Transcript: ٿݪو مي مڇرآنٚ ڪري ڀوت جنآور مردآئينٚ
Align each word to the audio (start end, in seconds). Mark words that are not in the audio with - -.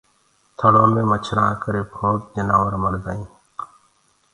ٿݪو 0.57 0.83
مي 0.93 1.01
مڇرآنٚ 1.09 1.59
ڪري 1.63 1.81
ڀوت 1.93 2.21
جنآور 2.35 2.73
مردآئينٚ 2.83 3.29